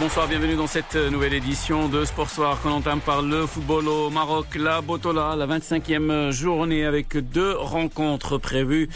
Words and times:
bonsoir, 0.00 0.26
bienvenue 0.26 0.56
dans 0.56 0.66
cette 0.66 0.96
nouvelle 0.96 1.34
édition 1.34 1.88
de 1.88 2.04
Sport 2.04 2.30
Soir 2.30 2.60
qu'on 2.60 2.70
entame 2.70 3.00
par 3.00 3.22
le 3.22 3.46
football 3.46 3.86
au 3.88 4.10
Maroc, 4.10 4.46
la 4.56 4.80
Botola, 4.80 5.36
la 5.36 5.46
25e 5.46 6.30
journée 6.30 6.84
avec 6.84 7.16
deux 7.16 7.52
rencontres 7.52 8.38
prévues 8.38 8.88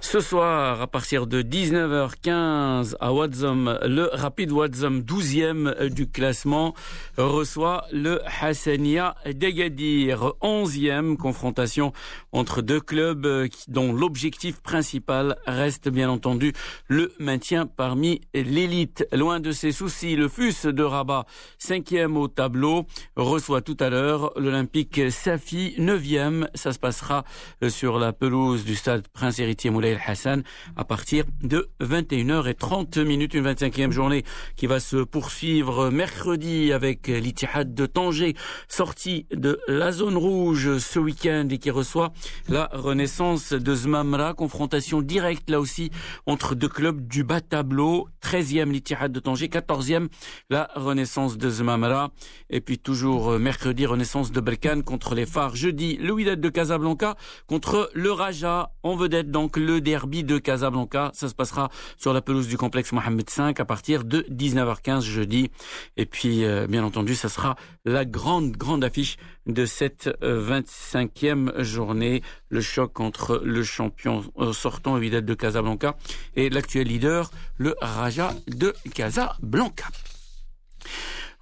ce 0.00 0.20
soir 0.20 0.82
à 0.82 0.86
partir 0.86 1.26
de 1.26 1.42
19h15 1.42 2.94
à 3.00 3.12
Wadzam. 3.12 3.78
Le 3.82 4.10
Rapid 4.12 4.52
Wadzam, 4.52 5.00
12e 5.00 5.88
du 5.88 6.06
classement, 6.06 6.74
reçoit 7.16 7.86
le 7.90 8.20
Hassania 8.42 9.14
d'Agadir, 9.24 10.34
11e 10.42 11.16
confrontation 11.16 11.92
entre 12.32 12.60
deux 12.60 12.80
clubs 12.80 13.48
dont 13.68 13.92
l'objectif 13.92 14.60
principal 14.60 15.36
reste 15.46 15.88
bien 15.88 16.10
entendu 16.10 16.52
le 16.86 17.12
maintien 17.18 17.66
parmi 17.66 18.20
l'élite. 18.34 19.08
Loin 19.10 19.40
de 19.40 19.52
ses 19.52 19.72
soucis, 19.72 20.16
le 20.16 20.28
FUS 20.44 20.66
de 20.66 20.82
Rabat, 20.82 21.24
cinquième 21.58 22.18
au 22.18 22.28
tableau, 22.28 22.84
reçoit 23.16 23.62
tout 23.62 23.76
à 23.80 23.88
l'heure 23.88 24.32
l'Olympique 24.36 25.00
Safi, 25.10 25.74
neuvième. 25.78 26.48
Ça 26.54 26.74
se 26.74 26.78
passera 26.78 27.24
sur 27.68 27.98
la 27.98 28.12
pelouse 28.12 28.64
du 28.64 28.74
stade 28.74 29.08
Prince 29.08 29.38
Héritier 29.38 29.70
Moulay 29.70 29.98
Hassan 30.06 30.42
à 30.76 30.84
partir 30.84 31.24
de 31.42 31.70
21h30 31.80 33.04
minutes, 33.04 33.32
une 33.32 33.46
25e 33.46 33.90
journée 33.90 34.24
qui 34.56 34.66
va 34.66 34.80
se 34.80 34.96
poursuivre 34.96 35.88
mercredi 35.90 36.72
avec 36.72 37.08
l'Itihad 37.08 37.74
de 37.74 37.86
Tanger, 37.86 38.34
sorti 38.68 39.26
de 39.32 39.60
la 39.66 39.92
zone 39.92 40.16
rouge 40.16 40.76
ce 40.76 40.98
week-end 40.98 41.48
et 41.50 41.58
qui 41.58 41.70
reçoit 41.70 42.12
la 42.48 42.68
renaissance 42.72 43.54
de 43.54 43.74
Zmamra, 43.74 44.34
confrontation 44.34 45.00
directe 45.00 45.48
là 45.48 45.58
aussi 45.58 45.90
entre 46.26 46.54
deux 46.54 46.68
clubs 46.68 47.06
du 47.06 47.24
bas 47.24 47.40
tableau, 47.40 48.08
13e 48.22 48.70
l'Itihad 48.70 49.10
de 49.10 49.20
Tanger, 49.20 49.48
14e 49.48 50.08
la 50.50 50.70
renaissance 50.74 51.38
de 51.38 51.50
Zmamra. 51.50 52.10
Et 52.50 52.60
puis 52.60 52.78
toujours 52.78 53.32
euh, 53.32 53.38
mercredi, 53.38 53.86
renaissance 53.86 54.32
de 54.32 54.40
Berkane 54.40 54.82
contre 54.82 55.14
les 55.14 55.26
phares. 55.26 55.56
Jeudi, 55.56 55.96
le 55.96 56.12
Wydad 56.12 56.40
de 56.40 56.48
Casablanca 56.48 57.16
contre 57.46 57.90
le 57.94 58.12
Raja. 58.12 58.72
En 58.82 58.96
vedette 58.96 59.30
donc 59.30 59.56
le 59.56 59.80
derby 59.80 60.24
de 60.24 60.38
Casablanca. 60.38 61.10
Ça 61.14 61.28
se 61.28 61.34
passera 61.34 61.70
sur 61.96 62.12
la 62.12 62.20
pelouse 62.20 62.48
du 62.48 62.56
complexe 62.56 62.92
Mohamed 62.92 63.28
V 63.36 63.54
à 63.58 63.64
partir 63.64 64.04
de 64.04 64.22
19h15 64.30 65.02
jeudi. 65.02 65.50
Et 65.96 66.06
puis, 66.06 66.44
euh, 66.44 66.66
bien 66.66 66.84
entendu, 66.84 67.14
ça 67.14 67.28
sera 67.28 67.56
la 67.84 68.04
grande, 68.04 68.52
grande 68.52 68.84
affiche 68.84 69.16
de 69.46 69.66
cette 69.66 70.08
25e 70.22 71.50
euh, 71.50 71.64
journée. 71.64 72.22
Le 72.48 72.60
choc 72.60 73.00
entre 73.00 73.40
le 73.44 73.62
champion 73.62 74.22
sortant, 74.52 74.96
Wydad 74.96 75.24
de 75.24 75.34
Casablanca, 75.34 75.96
et 76.36 76.50
l'actuel 76.50 76.88
leader, 76.88 77.30
le 77.56 77.74
Raja 77.80 78.34
de 78.48 78.74
Casablanca. 78.94 79.86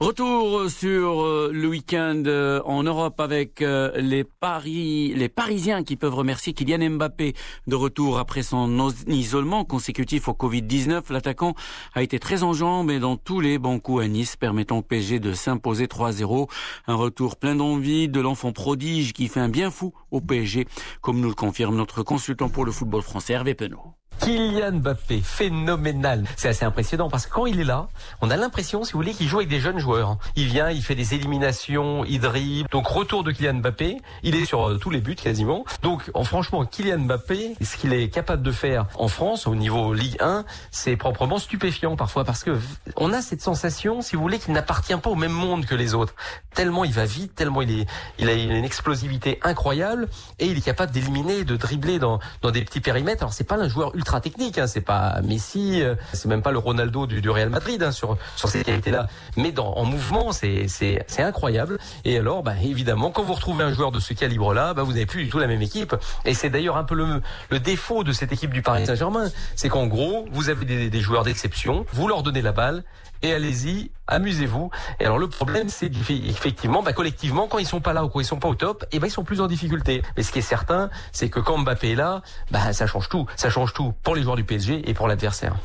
Retour 0.03 0.69
sur 0.69 1.22
euh, 1.22 1.50
le 1.55 1.69
week-end 1.69 2.25
euh, 2.27 2.61
en 2.64 2.83
Europe 2.83 3.20
avec 3.20 3.62
euh, 3.62 3.92
les 3.95 4.25
paris, 4.25 5.14
les 5.14 5.28
Parisiens 5.28 5.84
qui 5.84 5.95
peuvent 5.95 6.17
remercier 6.17 6.55
Kylian 6.55 6.91
Mbappé 6.91 7.34
de 7.69 7.75
retour 7.77 8.19
après 8.19 8.42
son 8.42 8.91
isolement 9.06 9.64
consécutif 9.64 10.27
au 10.27 10.33
Covid-19. 10.33 11.12
L'attaquant 11.12 11.55
a 11.95 12.03
été 12.03 12.19
très 12.19 12.42
en 12.42 12.53
jambes 12.53 12.91
et 12.91 12.98
dans 12.98 13.17
tous 13.17 13.39
les 13.39 13.58
bons 13.58 13.78
coups 13.78 14.03
à 14.03 14.08
Nice, 14.08 14.34
permettant 14.34 14.78
au 14.78 14.83
PSG 14.83 15.20
de 15.20 15.34
s'imposer 15.34 15.86
3-0. 15.86 16.50
Un 16.89 16.95
retour 16.97 17.36
plein 17.36 17.55
d'envie 17.55 18.08
de 18.08 18.20
l'enfant 18.20 18.50
prodige 18.50 19.12
qui 19.12 19.28
fait 19.28 19.39
un 19.39 19.48
bien 19.48 19.70
fou 19.70 19.92
au 20.11 20.20
PSG, 20.20 20.67
comme 21.00 21.20
nous 21.20 21.28
le 21.28 21.36
confirme 21.36 21.77
notre 21.77 22.03
consultant 22.03 22.48
pour 22.48 22.64
le 22.64 22.73
football 22.73 23.03
français 23.03 23.34
Hervé 23.34 23.55
Penaud. 23.55 23.95
Kylian 24.23 24.75
Mbappé, 24.75 25.20
phénoménal. 25.20 26.23
C'est 26.37 26.48
assez 26.48 26.65
impressionnant 26.65 27.11
parce 27.11 27.27
que 27.27 27.33
quand 27.33 27.47
il 27.47 27.59
est 27.59 27.65
là, 27.65 27.89
on 28.20 28.31
a 28.31 28.37
l'impression, 28.37 28.84
si 28.84 28.92
vous 28.92 29.01
voulez, 29.01 29.14
qu'il 29.14 29.27
joue 29.27 29.39
avec 29.39 29.48
des 29.48 29.58
jeunes 29.58 29.80
joueurs. 29.80 30.17
Il 30.36 30.46
vient, 30.46 30.70
il 30.70 30.80
fait 30.80 30.95
des 30.95 31.14
éliminations, 31.14 32.05
il 32.05 32.20
dribble. 32.20 32.69
Donc 32.70 32.86
retour 32.86 33.24
de 33.24 33.33
Kylian 33.33 33.55
Mbappé, 33.55 33.96
il 34.23 34.36
est 34.36 34.45
sur 34.45 34.69
euh, 34.69 34.79
tous 34.79 34.91
les 34.91 35.01
buts 35.01 35.17
quasiment. 35.17 35.64
Donc 35.83 36.08
franchement, 36.23 36.64
Kylian 36.64 37.01
Mbappé, 37.01 37.57
ce 37.61 37.77
qu'il 37.77 37.92
est 37.92 38.11
capable 38.11 38.45
de 38.45 38.52
faire 38.52 38.86
en 38.96 39.08
France 39.08 39.48
au 39.48 39.57
niveau 39.57 39.92
Ligue 39.92 40.17
1, 40.20 40.45
c'est 40.70 40.96
proprement 40.96 41.39
stupéfiant 41.39 41.96
parfois 41.96 42.23
parce 42.23 42.45
que 42.45 42.57
on 42.96 43.13
a 43.13 43.23
cette 43.23 43.42
sensation, 43.42 44.02
si 44.02 44.14
vous 44.14 44.23
voulez, 44.23 44.39
qu'il 44.39 44.52
n'appartient 44.55 44.95
pas 44.95 45.11
au 45.11 45.17
même 45.17 45.33
monde 45.33 45.67
que 45.67 45.75
les 45.75 45.95
autres. 45.95 46.14
Tellement 46.55 46.85
il 46.85 46.92
va 46.92 47.07
vite, 47.07 47.35
tellement 47.35 47.63
il 47.63 47.80
est, 47.80 47.86
il 48.20 48.29
a 48.29 48.35
une 48.35 48.64
explosivité 48.64 49.41
incroyable 49.42 50.08
et 50.39 50.46
il 50.46 50.58
est 50.58 50.64
capable 50.64 50.92
d'éliminer, 50.92 51.42
de 51.42 51.57
dribbler 51.57 51.98
dans, 51.98 52.20
dans 52.41 52.52
des 52.52 52.63
petits 52.63 52.80
périmètres. 52.80 53.25
Alors 53.25 53.33
c'est 53.33 53.42
pas 53.42 53.57
un 53.57 53.69
joueur 53.69 53.96
ultra 53.96 54.11
technique. 54.20 54.58
Hein. 54.58 54.67
C'est 54.67 54.80
pas 54.80 55.20
Messi, 55.23 55.83
euh, 55.83 55.95
c'est 56.12 56.28
même 56.28 56.42
pas 56.42 56.50
le 56.50 56.58
Ronaldo 56.58 57.06
du, 57.06 57.30
Real 57.30 57.50
Madrid 57.50 57.83
hein, 57.83 57.92
sur 57.92 58.17
sur 58.36 58.48
ces 58.48 58.64
qualités-là. 58.64 59.06
Mais 59.36 59.52
en 59.58 59.84
mouvement, 59.84 60.33
c'est 60.33 60.68
c'est 60.68 61.05
c'est 61.06 61.23
incroyable. 61.23 61.78
Et 62.05 62.18
alors, 62.18 62.42
bah, 62.42 62.55
évidemment, 62.62 63.11
quand 63.11 63.22
vous 63.22 63.34
retrouvez 63.34 63.64
un 63.64 63.72
joueur 63.72 63.92
de 63.92 64.01
ce 64.01 64.12
calibre-là, 64.14 64.74
bah, 64.74 64.83
vous 64.83 64.92
n'avez 64.92 65.06
plus 65.06 65.24
du 65.24 65.30
tout 65.30 65.39
la 65.39 65.46
même 65.46 65.62
équipe. 65.62 65.95
Et 66.24 66.34
c'est 66.34 66.51
d'ailleurs 66.51 66.77
un 66.77 66.84
peu 66.84 66.95
le 66.95 67.22
le 67.51 67.61
défaut 67.61 68.05
de 68.05 68.12
cette 68.12 68.33
équipe 68.33 68.52
du 68.52 68.62
Paris 68.62 68.86
Saint-Germain, 68.86 69.30
c'est 69.56 69.68
qu'en 69.68 69.86
gros, 69.86 70.27
vous 70.33 70.48
avez 70.48 70.64
des, 70.64 70.90
des 70.90 71.01
joueurs 71.01 71.24
d'exception, 71.24 71.86
vous 71.92 72.08
leur 72.08 72.22
donnez 72.22 72.42
la 72.42 72.52
balle 72.52 72.84
et 73.22 73.33
allez-y, 73.33 73.90
amusez-vous. 74.08 74.70
Et 74.98 75.05
alors 75.05 75.18
le 75.18 75.28
problème, 75.28 75.68
c'est 75.68 75.90
effectivement, 76.11 76.83
bah, 76.83 76.92
collectivement, 76.92 77.46
quand 77.46 77.58
ils 77.58 77.67
sont 77.67 77.80
pas 77.80 77.92
là 77.92 78.05
ou 78.05 78.08
quand 78.08 78.20
ils 78.20 78.27
sont 78.27 78.39
pas 78.39 78.48
au 78.48 78.55
top, 78.55 78.84
et 78.84 78.96
eh 78.96 78.98
ben 78.98 79.06
ils 79.06 79.11
sont 79.11 79.24
plus 79.24 79.40
en 79.40 79.46
difficulté. 79.46 80.02
Mais 80.17 80.22
ce 80.22 80.33
qui 80.33 80.40
est 80.40 80.42
certain, 80.42 80.90
c'est 81.12 81.30
que 81.30 81.39
quand 81.39 81.58
Mbappé 81.58 81.92
est 81.92 81.95
là, 81.95 82.22
bah 82.51 82.72
ça 82.72 82.86
change 82.86 83.08
tout. 83.08 83.27
Ça 83.36 83.48
change 83.48 83.72
tout 83.72 83.95
pour 84.02 84.14
les 84.14 84.23
joueurs 84.23 84.36
du 84.36 84.45
PSG 84.45 84.89
et 84.89 84.95
pour 84.95 85.08
l'adversaire. 85.08 85.57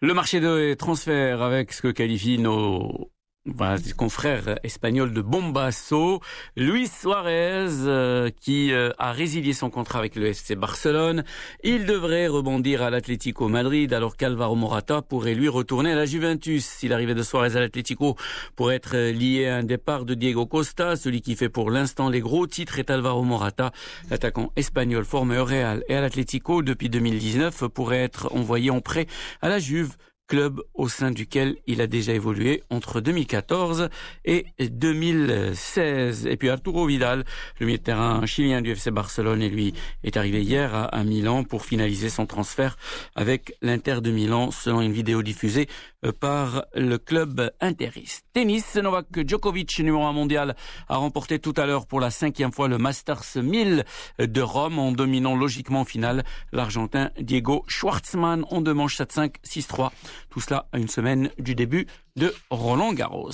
Le 0.00 0.12
marché 0.12 0.40
de 0.40 0.74
transfert 0.74 1.42
avec 1.42 1.72
ce 1.72 1.82
que 1.82 1.88
qualifient 1.88 2.38
nos 2.38 3.10
voilà, 3.46 3.76
confrère 3.96 4.58
espagnol 4.64 5.12
de 5.12 5.22
Bombasso, 5.22 6.20
Luis 6.56 6.88
Suarez, 6.88 7.68
euh, 7.86 8.30
qui 8.40 8.72
euh, 8.72 8.90
a 8.98 9.12
résilié 9.12 9.52
son 9.52 9.70
contrat 9.70 10.00
avec 10.00 10.16
le 10.16 10.26
FC 10.26 10.56
Barcelone. 10.56 11.24
Il 11.62 11.86
devrait 11.86 12.26
rebondir 12.26 12.82
à 12.82 12.90
l'Atlético 12.90 13.48
Madrid, 13.48 13.92
alors 13.92 14.16
qu'Alvaro 14.16 14.56
Morata 14.56 15.00
pourrait 15.00 15.34
lui 15.34 15.48
retourner 15.48 15.92
à 15.92 15.94
la 15.94 16.06
Juventus. 16.06 16.64
Si 16.64 16.88
l'arrivée 16.88 17.14
de 17.14 17.22
Suarez 17.22 17.56
à 17.56 17.60
l'Atlético 17.60 18.16
pourrait 18.56 18.76
être 18.76 18.96
liée 18.96 19.46
à 19.46 19.56
un 19.56 19.62
départ 19.62 20.04
de 20.04 20.14
Diego 20.14 20.46
Costa, 20.46 20.96
celui 20.96 21.20
qui 21.20 21.36
fait 21.36 21.48
pour 21.48 21.70
l'instant 21.70 22.08
les 22.08 22.20
gros 22.20 22.46
titres 22.46 22.78
est 22.78 22.90
Alvaro 22.90 23.22
Morata. 23.22 23.70
L'attaquant 24.10 24.52
espagnol 24.56 25.04
formé 25.04 25.38
au 25.38 25.44
Real 25.44 25.84
et 25.88 25.94
à 25.94 26.00
l'Atlético 26.00 26.62
depuis 26.62 26.88
2019 26.88 27.68
pourrait 27.68 28.02
être 28.02 28.34
envoyé 28.34 28.70
en 28.70 28.80
prêt 28.80 29.06
à 29.40 29.48
la 29.48 29.58
Juve 29.58 29.96
club 30.26 30.60
au 30.74 30.88
sein 30.88 31.10
duquel 31.10 31.56
il 31.66 31.80
a 31.80 31.86
déjà 31.86 32.12
évolué 32.12 32.62
entre 32.70 33.00
2014 33.00 33.88
et 34.24 34.46
2016. 34.58 36.26
Et 36.26 36.36
puis 36.36 36.50
Arturo 36.50 36.86
Vidal, 36.86 37.24
le 37.60 37.66
milieu 37.66 37.78
de 37.78 37.82
terrain 37.82 38.24
chilien 38.26 38.60
du 38.60 38.70
FC 38.72 38.90
Barcelone, 38.90 39.42
et 39.42 39.48
lui 39.48 39.74
est 40.04 40.16
arrivé 40.16 40.42
hier 40.42 40.74
à, 40.74 41.04
Milan 41.04 41.44
pour 41.44 41.64
finaliser 41.64 42.08
son 42.08 42.26
transfert 42.26 42.76
avec 43.14 43.54
l'Inter 43.62 44.00
de 44.02 44.10
Milan, 44.10 44.50
selon 44.50 44.80
une 44.80 44.92
vidéo 44.92 45.22
diffusée 45.22 45.68
euh, 46.04 46.12
par 46.12 46.64
le 46.74 46.98
club 46.98 47.50
interiste. 47.60 48.24
Tennis, 48.32 48.74
Novak 48.76 49.06
Djokovic, 49.26 49.78
numéro 49.78 50.04
1 50.04 50.12
mondial, 50.12 50.56
a 50.88 50.96
remporté 50.96 51.38
tout 51.38 51.54
à 51.56 51.66
l'heure 51.66 51.86
pour 51.86 52.00
la 52.00 52.10
cinquième 52.10 52.52
fois 52.52 52.68
le 52.68 52.78
Masters 52.78 53.22
1000 53.36 53.84
de 54.18 54.40
Rome 54.40 54.78
en 54.78 54.92
dominant 54.92 55.36
logiquement 55.36 55.80
en 55.80 55.84
finale 55.84 56.24
l'Argentin 56.52 57.10
Diego 57.20 57.64
Schwartzmann 57.68 58.44
en 58.50 58.60
deux 58.60 58.74
manches 58.74 58.98
7-5, 58.98 59.34
6-3. 59.44 59.90
Tout 60.30 60.40
cela 60.40 60.68
à 60.72 60.78
une 60.78 60.88
semaine 60.88 61.30
du 61.38 61.54
début 61.54 61.86
de 62.16 62.34
Roland 62.50 62.92
Garros. 62.92 63.30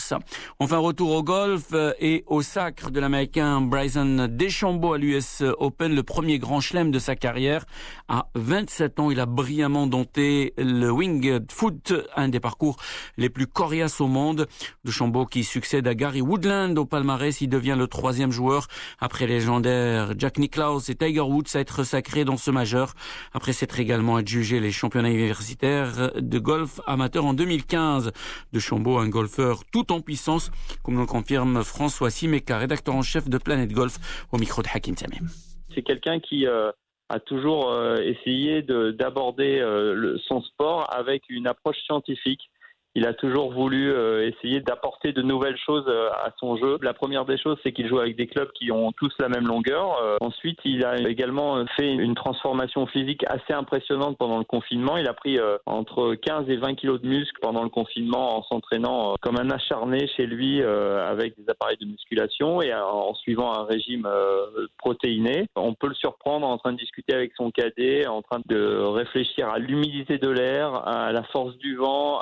Enfin, 0.59 0.79
retour 0.79 1.13
au 1.13 1.23
golf 1.23 1.69
euh, 1.73 1.93
et 2.01 2.25
au 2.27 2.43
sacre 2.43 2.91
de 2.91 3.01
l'Américain 3.01 3.61
Bryson 3.61 4.29
DeChambeau 4.31 4.95
à 4.95 4.99
l'US 4.99 5.43
Open, 5.59 5.95
le 5.95 6.03
premier 6.03 6.39
grand 6.39 6.61
chelem 6.61 6.91
de 6.91 6.99
sa 6.99 7.15
carrière. 7.15 7.65
À 8.09 8.29
27 8.35 9.01
ans, 9.01 9.11
il 9.11 9.21
a 9.21 9.27
brillamment 9.27 9.87
dompté 9.87 10.53
le 10.59 10.91
Winged 10.91 11.51
Foot, 11.53 11.93
un 12.17 12.29
des 12.29 12.41
parcours 12.41 12.77
les 13.17 13.31
plus 13.31 13.47
coriaces 13.47 14.01
au 14.01 14.09
monde. 14.09 14.49
DeChambeau 14.85 15.27
qui 15.27 15.45
succède 15.45 15.87
à 15.87 15.95
Gary 15.95 16.21
Woodland 16.21 16.77
au 16.77 16.85
palmarès, 16.85 17.41
il 17.41 17.49
devient 17.49 17.77
le 17.79 17.87
troisième 17.87 18.33
joueur 18.33 18.67
après 19.01 19.27
les 19.27 19.35
légendaires 19.35 20.13
Jack 20.19 20.39
Nicklaus 20.39 20.89
et 20.89 20.95
Tiger 20.95 21.21
Woods 21.21 21.55
à 21.55 21.61
être 21.61 21.85
sacré 21.85 22.25
dans 22.25 22.37
ce 22.37 22.51
majeur, 22.51 22.95
après 23.33 23.53
s'être 23.53 23.79
également 23.81 24.17
adjugé 24.17 24.61
les 24.61 24.73
championnats 24.73 25.11
universitaires 25.11 26.13
de 26.17 26.39
golf 26.39 26.81
amateur 26.87 27.25
en 27.25 27.35
2015. 27.35 28.13
De 28.73 28.89
un 28.99 29.09
golfeur 29.11 29.65
tout 29.71 29.93
en 29.93 30.01
puissance, 30.01 30.51
comme 30.83 30.99
le 30.99 31.05
confirme 31.05 31.63
François 31.63 32.09
Simeka, 32.09 32.57
rédacteur 32.57 32.95
en 32.95 33.03
chef 33.03 33.29
de 33.29 33.37
Planète 33.37 33.71
Golf, 33.71 33.99
au 34.33 34.39
micro 34.39 34.63
de 34.63 34.69
Hakim 34.73 34.97
Samem. 34.97 35.29
C'est 35.75 35.83
quelqu'un 35.83 36.21
qui 36.21 36.47
euh, 36.47 36.71
a 37.11 37.21
toujours 37.21 37.71
euh, 37.71 37.99
essayé 37.99 38.63
d'aborder 38.63 39.59
euh, 39.59 40.17
son 40.27 40.41
sport 40.41 40.87
avec 40.91 41.23
une 41.29 41.47
approche 41.47 41.77
scientifique 41.85 42.41
il 42.95 43.07
a 43.07 43.15
toujours 43.15 43.53
voulu 43.53 43.91
euh, 43.91 44.29
essayer 44.29 44.61
d'apporter 44.61 45.13
de 45.13 45.23
nouvelles 45.23 45.57
choses 45.57 45.87
euh, 45.89 46.11
à 46.11 46.31
son 46.39 46.57
jeu. 46.57 46.79
La 46.83 46.93
première 46.93 47.25
des 47.25 47.39
choses, 47.39 47.57
c'est 47.63 47.73
qu'il 47.73 47.89
joue 47.89 47.99
avec 47.99 48.17
des 48.17 48.27
clubs 48.27 48.51
qui 48.53 48.71
ont 48.71 48.93
tous 48.93 49.13
la 49.19 49.29
même 49.29 49.47
longueur. 49.47 49.97
Euh, 50.03 50.17
ensuite, 50.21 50.59
il 50.65 50.85
a 50.85 50.99
également 51.09 51.65
fait 51.77 51.91
une 51.91 52.15
transformation 52.15 52.87
physique 52.87 53.25
assez 53.29 53.55
impressionnante 53.55 54.19
pendant 54.19 54.39
le 54.39 54.45
confinement. 54.45 54.99
Il 54.99 55.09
a 55.09 55.15
pris 55.15 55.39
entre 55.67 56.15
15 56.15 56.51
et 56.51 56.57
20 56.57 56.75
kilos 56.75 57.01
de 57.01 57.09
muscles 57.09 57.39
pendant 57.41 57.63
le 57.63 57.71
confinement 57.71 58.37
en 58.37 58.43
s'entraînant 58.43 59.15
comme 59.21 59.39
un 59.39 59.51
acharné 59.51 60.07
chez 60.09 60.27
lui 60.27 60.63
avec 60.63 61.35
des 61.39 61.49
appareils 61.49 61.77
de 61.79 61.87
musculation 61.87 62.61
et 62.61 62.75
en 62.75 63.15
suivant 63.15 63.53
un 63.53 63.65
régime 63.65 64.09
protéiné. 64.79 65.47
On 65.57 65.75
peut 65.75 65.89
le 65.89 65.95
surprendre 65.95 66.47
en 66.47 66.59
train 66.59 66.73
de 66.73 66.79
discuter 66.79 67.15
avec 67.15 67.33
son 67.37 67.51
cadet, 67.51 68.07
en 68.07 68.23
train 68.23 68.41
de 68.47 68.77
réfléchir 68.77 69.49
à 69.49 69.59
l'humidité 69.59 70.19
de 70.19 70.29
l'air, 70.29 70.87
à 70.87 71.13
la 71.13 71.23
force 71.25 71.57
du 71.59 71.77
vent 71.77 72.21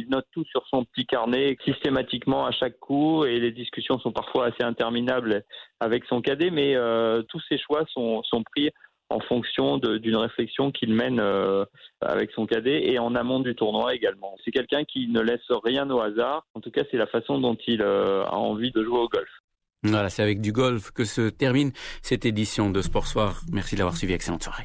il 0.00 0.08
note 0.08 0.26
tout 0.32 0.44
sur 0.44 0.66
son 0.68 0.84
petit 0.84 1.06
carnet 1.06 1.56
systématiquement 1.64 2.46
à 2.46 2.52
chaque 2.52 2.78
coup 2.78 3.24
et 3.24 3.38
les 3.38 3.52
discussions 3.52 3.98
sont 3.98 4.12
parfois 4.12 4.46
assez 4.46 4.62
interminables 4.62 5.44
avec 5.80 6.04
son 6.06 6.20
cadet, 6.20 6.50
mais 6.50 6.74
euh, 6.76 7.22
tous 7.22 7.42
ses 7.48 7.58
choix 7.58 7.84
sont, 7.92 8.22
pris 8.52 8.70
en 9.10 9.20
fonction 9.20 9.78
d'une 9.78 10.16
réflexion 10.16 10.70
qu'il 10.70 10.94
mène 10.94 11.20
euh, 11.20 11.64
avec 12.00 12.30
son 12.32 12.46
cadet 12.46 12.90
et 12.90 12.98
en 12.98 13.14
amont 13.14 13.40
du 13.40 13.54
tournoi 13.54 13.94
également. 13.94 14.36
C'est 14.44 14.52
quelqu'un 14.52 14.84
qui 14.84 15.08
ne 15.08 15.20
laisse 15.20 15.50
rien 15.64 15.90
au 15.90 16.00
hasard. 16.00 16.46
En 16.54 16.60
tout 16.60 16.70
cas, 16.70 16.82
c'est 16.90 16.96
la 16.96 17.06
façon 17.06 17.38
dont 17.38 17.56
il 17.66 17.82
euh, 17.82 18.24
a 18.24 18.36
envie 18.36 18.70
de 18.70 18.84
jouer 18.84 18.98
au 18.98 19.08
golf. 19.08 19.28
Voilà, 19.82 20.10
c'est 20.10 20.22
avec 20.22 20.40
du 20.40 20.52
golf 20.52 20.90
que 20.90 21.04
se 21.04 21.30
termine 21.30 21.72
cette 22.02 22.26
édition 22.26 22.70
de 22.70 22.82
Sport 22.82 23.06
Soir. 23.06 23.40
Merci 23.50 23.74
de 23.74 23.80
l'avoir 23.80 23.96
suivi. 23.96 24.12
Excellente 24.12 24.42
soirée. 24.42 24.64